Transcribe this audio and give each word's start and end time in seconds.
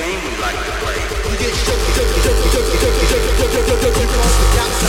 game 0.00 0.20
we 0.24 0.32
like 0.40 0.56
to 0.56 0.72
play. 0.80 0.96
You 1.28 1.36
the 4.40 4.48
gaps 4.56 4.80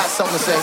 got 0.00 0.08
something 0.08 0.38
to 0.38 0.42
say. 0.42 0.56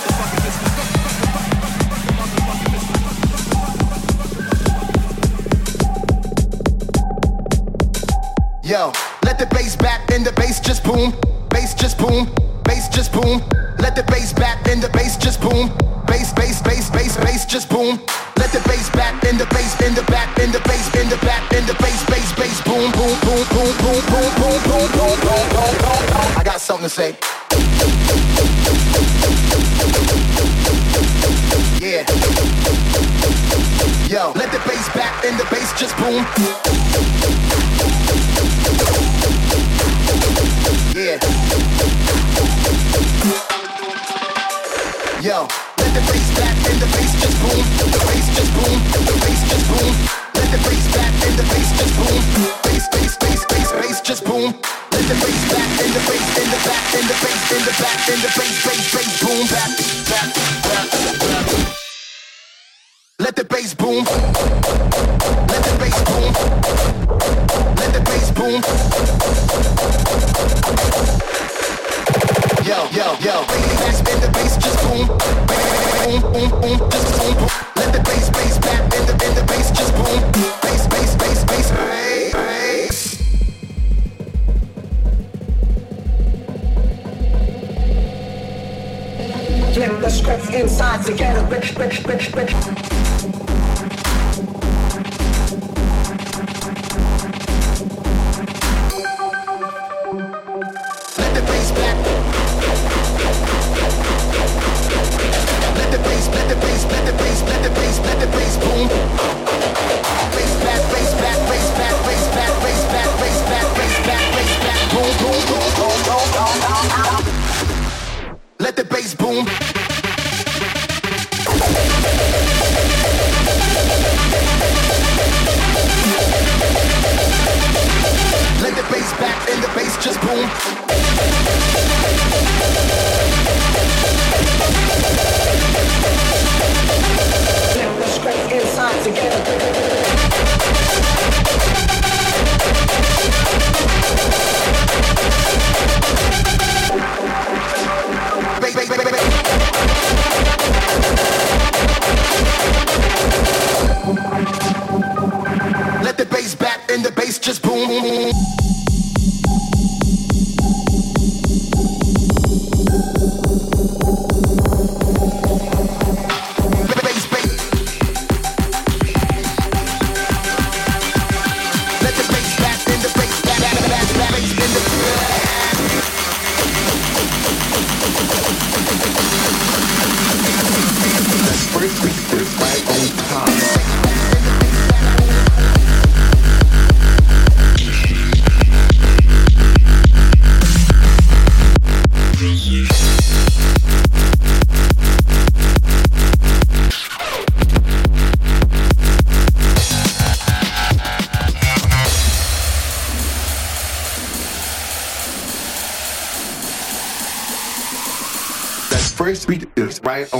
Yo, 8.63 8.91
let 9.23 9.37
the 9.37 9.45
bass 9.51 9.75
back 9.75 10.09
and 10.09 10.25
the 10.25 10.31
bass 10.33 10.59
just 10.59 10.83
boom. 10.83 11.13
Bass 11.49 11.75
just 11.75 11.99
boom. 11.99 12.33
Bass 12.63 12.89
just 12.89 13.13
boom. 13.13 13.43
Let 13.77 13.95
the 13.95 14.03
bass 14.09 14.33
back 14.33 14.67
and 14.67 14.81
the 14.81 14.89
bass 14.89 15.17
just 15.17 15.39
boom. 15.39 15.69
Bass, 16.07 16.33
bass, 16.33 16.61
bass, 16.63 16.89
bass, 16.89 17.17
bass 17.17 17.45
just 17.45 17.69
boom. 17.69 17.99
Let 18.37 18.51
the 18.51 18.61
bass 18.67 18.89
back 18.89 19.23
and 19.23 19.39
the 19.39 19.45
bass 19.53 19.79
in 19.81 19.93
the 19.93 20.03
back 20.03 20.39
in 20.39 20.51
the 20.51 20.61
bass 20.61 20.89
in 20.95 21.09
the 21.09 21.17
back 21.17 21.53
in 21.53 21.65
the 21.67 21.75
bass, 21.75 22.03
bass, 22.09 22.33
bass 22.33 22.61
boom, 22.63 22.91
boom, 22.91 23.13
boom, 23.21 23.43
boom, 23.53 23.69
boom, 23.85 24.01
boom, 24.09 24.29
boom, 24.41 24.57
boom, 24.65 24.87
boom, 24.97 25.19
boom, 25.19 25.19
boom, 25.21 25.45
boom. 25.53 26.37
I 26.37 26.41
got 26.43 26.59
something 26.59 26.89
to 26.89 26.89
say. 26.89 28.56
Yeah. 31.79 32.03
Yo, 34.09 34.31
let 34.35 34.51
the 34.51 34.59
bass 34.67 34.87
back 34.95 35.23
and 35.25 35.39
the 35.39 35.45
bass 35.51 35.71
just 35.79 35.95
boom. 35.97 36.25
Yeah. 40.95 41.17
Yo, 45.21 45.47
let 45.77 45.93
the 45.93 46.01
bass 46.07 46.29
back 46.39 46.55
and 46.69 46.79
the 46.81 46.87
bass 46.95 47.13
just 47.21 47.37
boom. 47.41 47.63
The 47.91 47.99
bass 48.07 48.27
just 48.35 48.51
boom. 48.53 48.79
The 49.05 49.13
bass 49.21 49.41
just 49.49 49.67
boom. 49.67 49.93
Let 50.35 50.47
the 50.51 50.59
bass 50.67 50.87
back 50.95 51.13
and 51.25 51.35
the 51.37 51.43
bass 51.43 51.69
just 51.77 51.93
boom. 51.97 52.21
Bass, 52.63 52.87
bass, 52.89 53.17
bass, 53.17 53.36
bass, 53.71 53.87
bass 53.87 54.01
just 54.01 54.25
boom. 54.25 54.53
Let 54.91 55.03
the 55.07 55.15
bass 55.15 55.51
back 55.51 55.69
and 55.83 55.93
the 55.93 55.99
bass 56.07 56.37
in 56.37 56.49
the 56.49 56.57
back 56.65 56.93
and 56.95 57.07
the 57.07 57.15
bass 57.23 57.51
in 57.51 57.63
the 57.65 57.71
back 57.81 58.09
and 58.09 58.21
the 58.21 58.31
bass, 58.37 58.65
bass, 58.65 58.93
bass 58.93 59.23
boom. 59.23 59.47
Back, 59.47 59.71
back, 60.09 60.29
back. 60.63 60.87
Let 63.19 63.35
the 63.35 63.43
bass 63.43 63.73
boom. 63.73 64.03
Let 65.47 65.63
the 65.63 65.73
bass 65.79 65.97
boom. 66.07 66.33
Let 67.75 67.93
the 67.93 68.01
bass 68.05 68.31
boom. 68.31 68.61
Yo, 72.65 72.77
yo, 72.91 73.15
yo. 73.21 73.45
Bass 73.47 73.99
and 73.99 74.21
the 74.21 74.29
bass 74.33 74.57
just 74.57 74.79
boom. 74.83 75.07
Boom, 75.07 76.21
boom, 76.31 76.61
boom, 76.61 76.89
just 76.89 77.19
boom, 77.19 77.35
boom. 77.35 77.66
inside 90.61 91.05
together. 91.05 91.41
Bitch, 91.55 91.73
bitch, 91.73 92.01
bitch, 92.03 92.31
bitch. 92.31 92.86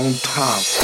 On 0.08 0.18
time. 0.20 0.77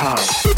Right 0.00 0.57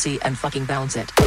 pussy 0.00 0.18
and 0.22 0.38
fucking 0.38 0.64
bounce 0.64 0.96
it. 0.96 1.19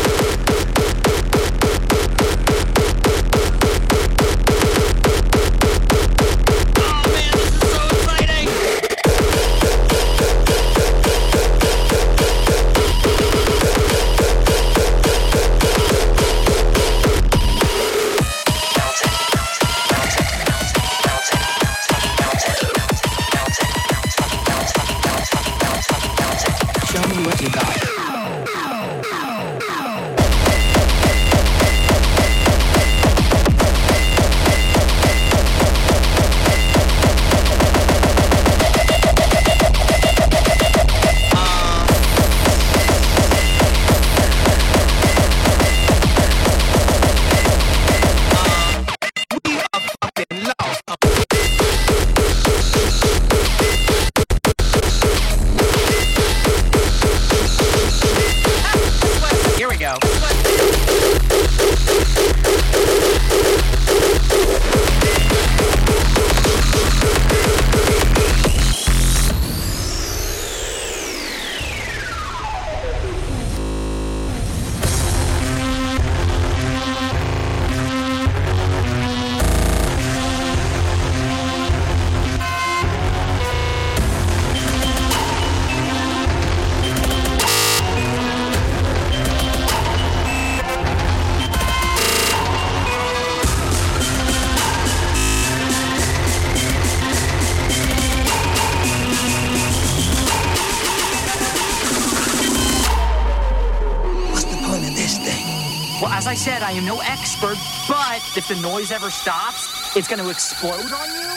said, 106.43 106.62
I 106.62 106.71
am 106.71 106.85
no 106.85 107.00
expert, 107.00 107.55
but 107.88 108.21
if 108.35 108.50
the 108.50 108.55
noise 108.55 108.91
ever 108.91 109.09
stops, 109.09 109.95
it's 109.95 110.09
going 110.09 110.21
to 110.21 110.29
explode 110.29 110.91
on 110.91 111.09
you. 111.15 111.31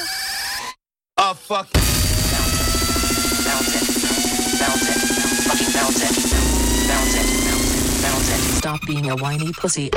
Oh, 1.18 1.32
fuck. 1.32 1.68
Stop 8.58 8.84
being 8.84 9.08
a 9.08 9.14
whiny 9.14 9.52
pussy. 9.52 9.90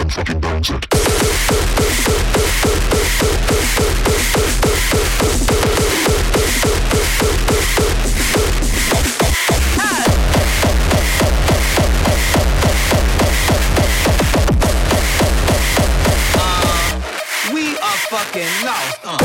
fucking 18.30 18.66
lost. 18.66 19.00
Uh. 19.04 19.18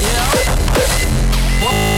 You 0.00 0.12
know? 1.68 1.93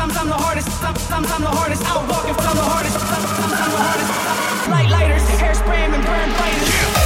Sometimes 0.00 0.16
I'm 0.16 0.28
the 0.28 0.34
hardest. 0.34 0.68
Sometimes 0.80 1.30
I'm 1.30 1.42
the 1.42 1.48
hardest. 1.48 1.84
Out 1.84 2.08
walking 2.08 2.32
from 2.32 2.56
the 2.56 2.62
hardest. 2.62 2.98
Sometimes 2.98 3.60
I'm 3.60 3.70
the 3.70 3.82
hardest. 3.84 4.70
Light 4.70 4.88
lighters, 4.88 5.22
hairspray, 5.38 5.76
and 5.76 6.04
burn 6.06 6.32
brightest. 6.38 6.99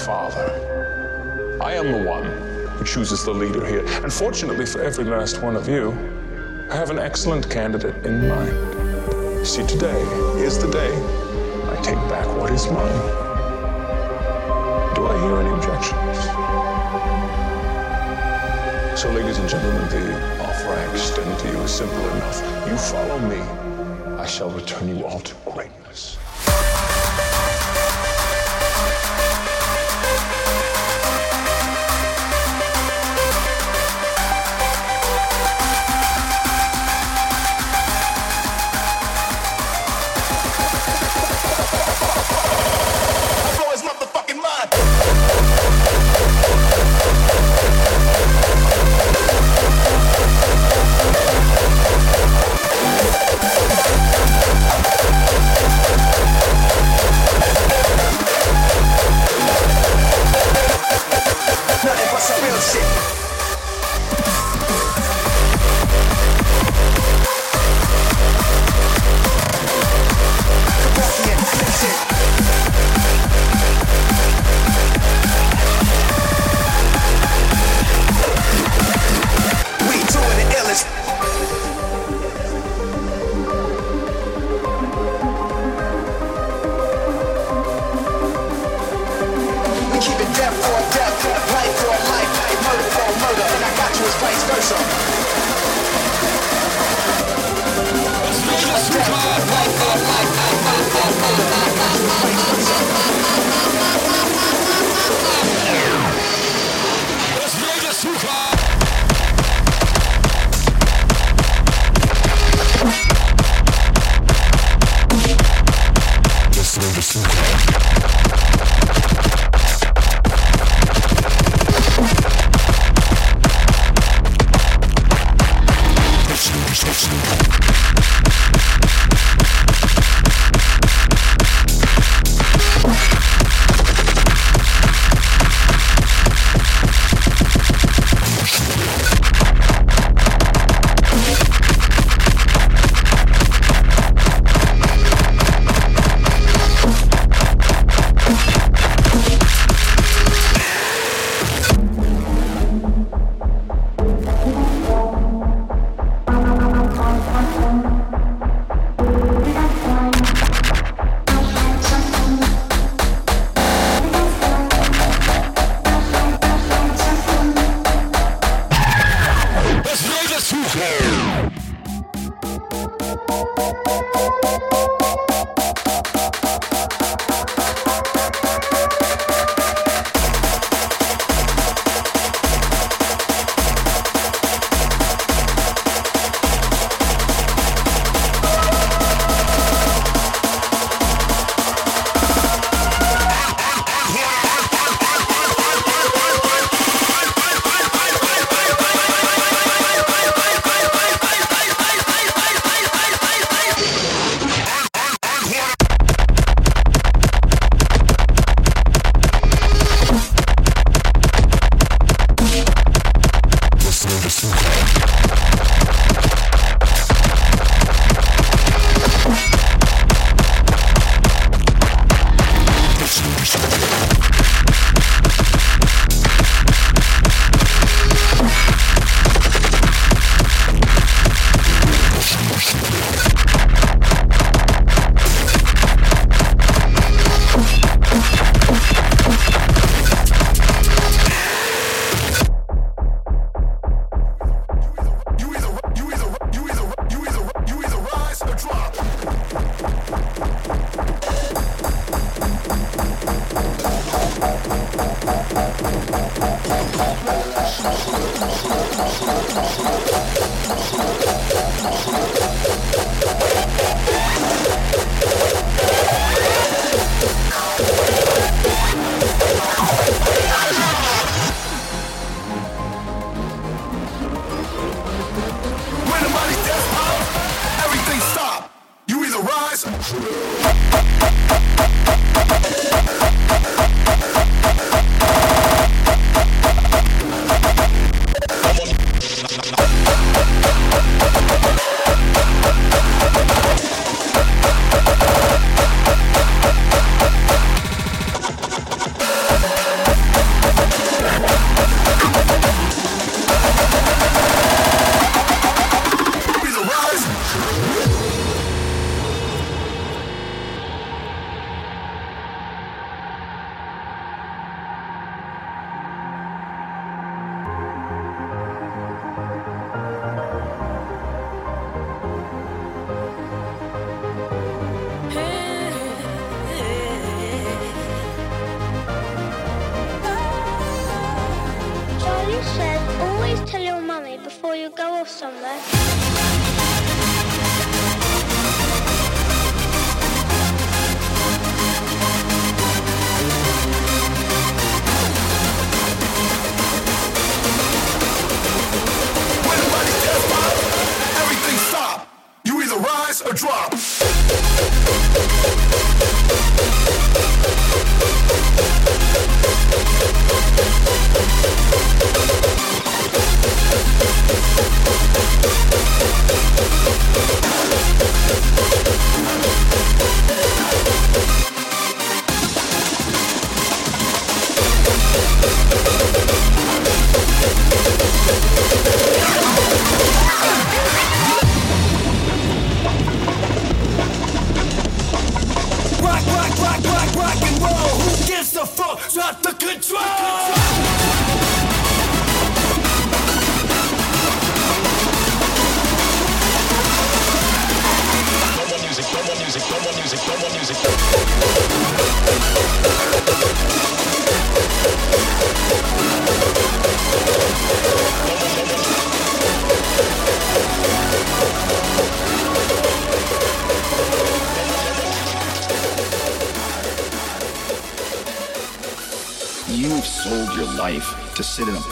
Father. 0.00 1.58
I 1.62 1.74
am 1.74 1.92
the 1.92 2.02
one 2.08 2.24
who 2.70 2.84
chooses 2.84 3.24
the 3.24 3.32
leader 3.32 3.66
here. 3.66 3.84
And 4.02 4.12
fortunately 4.12 4.64
for 4.64 4.80
every 4.80 5.04
last 5.04 5.42
one 5.42 5.56
of 5.56 5.68
you, 5.68 5.92
I 6.70 6.76
have 6.76 6.90
an 6.90 6.98
excellent 6.98 7.50
candidate 7.50 8.06
in 8.06 8.28
mind. 8.28 9.46
See, 9.46 9.66
today 9.66 10.00
is 10.38 10.58
the 10.58 10.70
day 10.70 10.92
I 11.70 11.76
take 11.82 11.98
back 12.08 12.26
what 12.38 12.50
is 12.50 12.66
mine. 12.66 13.00
Do 14.94 15.06
I 15.06 15.20
hear 15.22 15.36
any 15.38 15.50
objections? 15.50 16.18
So, 19.00 19.10
ladies 19.10 19.38
and 19.38 19.48
gentlemen, 19.48 19.88
the 19.88 20.42
offer 20.42 20.68
I 20.68 20.92
extend 20.92 21.38
to 21.40 21.48
you 21.48 21.58
is 21.62 21.70
simple 21.70 22.08
enough. 22.10 22.68
You 22.68 22.76
follow 22.76 23.18
me, 23.18 23.40
I 24.18 24.26
shall 24.26 24.50
return 24.50 24.88
you 24.88 25.04
all 25.06 25.20
to 25.20 25.34
greatness. 25.46 26.18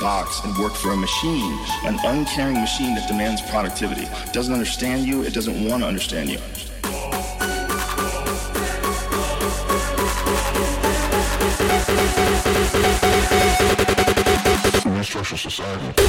Box 0.00 0.44
and 0.44 0.56
work 0.58 0.74
for 0.74 0.92
a 0.92 0.96
machine, 0.96 1.58
an 1.84 1.98
uncaring 2.04 2.54
machine 2.54 2.94
that 2.94 3.08
demands 3.08 3.42
productivity. 3.42 4.02
It 4.02 4.32
doesn't 4.32 4.52
understand 4.52 5.06
you, 5.06 5.22
it 5.22 5.34
doesn't 5.34 5.68
want 5.68 5.82
to 5.82 5.88
understand 5.88 6.30
you. 6.30 6.38
Restructure 14.98 15.38
society. 15.38 16.08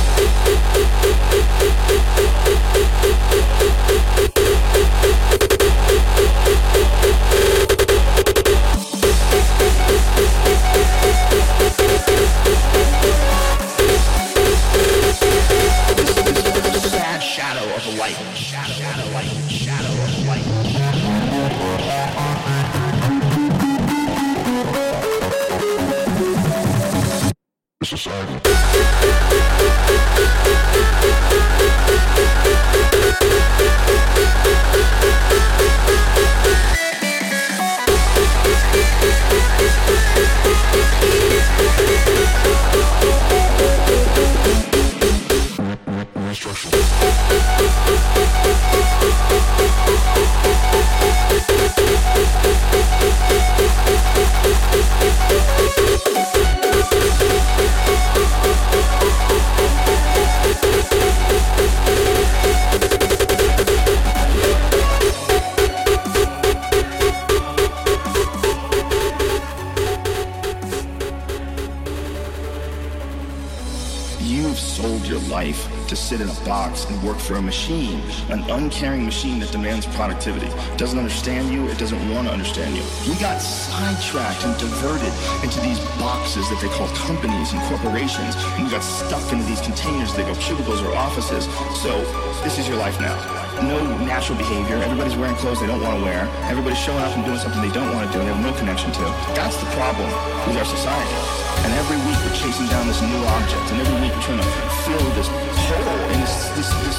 Life 75.30 75.88
to 75.88 75.96
sit 75.96 76.22
in 76.22 76.30
a 76.30 76.34
box 76.46 76.86
and 76.86 77.02
work 77.04 77.18
for 77.18 77.36
a 77.36 77.42
machine, 77.42 78.02
an 78.30 78.42
uncaring 78.50 79.06
machine 79.06 79.40
that 79.40 79.52
demands 79.52 79.86
productivity. 79.88 80.48
It 80.48 80.78
doesn't 80.78 80.98
understand 80.98 81.52
you, 81.52 81.68
it 81.70 81.78
doesn't 81.78 82.00
want 82.14 82.28
to 82.28 82.34
understand 82.34 82.76
you. 82.76 82.84
We 83.08 83.16
got 83.20 83.40
sidetracked 83.40 84.44
and 84.46 84.58
diverted 84.60 85.14
into 85.44 85.60
these 85.62 85.80
boxes 85.98 86.50
that 86.50 86.60
they 86.62 86.70
call 86.70 86.88
companies 86.90 87.54
and 87.54 87.62
corporations, 87.64 88.36
and 88.36 88.66
we 88.66 88.72
got 88.72 88.84
stuck 88.84 89.32
into 89.32 89.46
these 89.46 89.62
containers 89.62 90.14
that 90.16 90.26
go 90.26 90.36
cubicles 90.42 90.82
or 90.82 90.96
offices. 90.96 91.46
So, 91.82 92.00
this 92.44 92.58
is 92.58 92.68
your 92.68 92.78
life 92.78 93.00
now. 93.00 93.39
No 93.64 93.78
natural 94.06 94.38
behavior. 94.38 94.78
Everybody's 94.78 95.16
wearing 95.16 95.36
clothes 95.36 95.60
they 95.60 95.68
don't 95.68 95.82
want 95.82 96.00
to 96.00 96.04
wear. 96.04 96.30
Everybody's 96.48 96.80
showing 96.80 97.04
up 97.04 97.12
and 97.16 97.26
doing 97.26 97.40
something 97.40 97.62
they 97.62 97.74
don't 97.74 97.94
want 97.94 98.08
to 98.08 98.12
do. 98.14 98.20
And 98.20 98.28
they 98.30 98.34
have 98.34 98.46
no 98.46 98.54
connection 98.58 98.92
to. 98.94 99.04
That's 99.36 99.58
the 99.58 99.70
problem 99.76 100.08
with 100.48 100.56
our 100.56 100.66
society. 100.66 101.18
And 101.66 101.74
every 101.76 102.00
week 102.08 102.16
we're 102.24 102.38
chasing 102.40 102.68
down 102.72 102.88
this 102.88 103.02
new 103.04 103.20
object, 103.36 103.66
and 103.76 103.84
every 103.84 104.00
week 104.00 104.16
we're 104.16 104.24
trying 104.24 104.40
to 104.40 104.52
fill 104.88 105.06
this 105.20 105.28
hole 105.28 106.00
in 106.16 106.20
this, 106.24 106.48
this, 106.56 106.70
this 106.88 106.98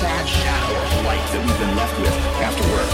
sad 0.00 0.24
shadow 0.24 0.72
of 0.72 1.04
life 1.04 1.20
that 1.32 1.44
we've 1.44 1.60
been 1.60 1.76
left 1.76 1.92
with 2.00 2.14
after 2.40 2.64
work. 2.72 2.88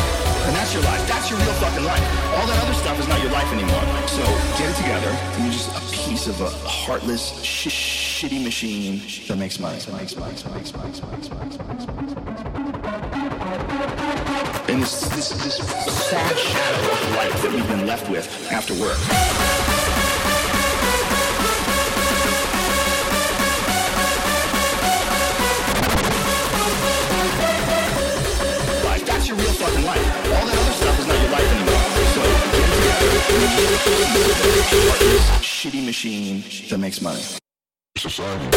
And 0.47 0.57
that's 0.57 0.75
your 0.75 0.83
life. 0.83 1.01
That's 1.09 1.31
your 1.31 1.39
real 1.39 1.55
fucking 1.63 1.85
life. 1.85 2.03
All 2.35 2.47
that 2.47 2.59
other 2.65 2.75
stuff 2.75 2.99
is 2.99 3.09
not 3.09 3.23
your 3.23 3.31
life 3.31 3.51
anymore. 3.53 3.81
So 4.09 4.23
get 4.59 4.69
it 4.69 4.77
together, 4.77 5.09
and 5.09 5.45
you're 5.45 5.53
just 5.55 5.71
a 5.71 5.81
piece 5.95 6.27
of 6.27 6.41
a 6.41 6.51
heartless, 6.67 7.41
sh- 7.43 7.69
shitty 7.71 8.43
machine 8.43 9.01
that 9.29 9.39
makes 9.39 9.59
money. 9.59 9.79
That 9.79 9.95
makes 9.95 10.17
money. 10.17 10.35
That 10.35 10.55
makes 10.55 10.75
money. 10.75 10.91
That 10.93 11.13
makes 11.13 11.31
money. 11.31 11.57
That 11.57 11.69
makes 11.69 11.87
money. 11.87 12.64
And 14.69 14.83
this, 14.83 15.09
this, 15.09 15.29
this 15.31 15.57
sad 16.09 16.37
shadow 16.39 16.93
of 16.93 17.17
life 17.17 17.43
that 17.43 17.53
we've 17.53 17.69
been 17.69 17.87
left 17.87 18.09
with 18.11 18.27
after 18.51 18.75
work. 18.75 18.99
That's 29.07 29.29
your 29.29 29.37
real 29.39 29.53
fucking 29.53 29.85
life. 29.85 29.99
All 29.99 30.47
that 30.47 30.59
other 30.59 30.73
stuff 30.73 30.99
is 30.99 31.07
not 31.07 31.21
your 31.21 31.31
life 31.31 31.51
anymore. 31.51 31.81
So 32.13 32.23
get 32.53 32.69
together, 32.75 33.09
what 34.91 35.01
is 35.03 35.21
shitty 35.41 35.85
machine 35.87 36.45
that 36.69 36.79
makes 36.79 37.01
money? 37.01 37.23
Society. 37.97 38.55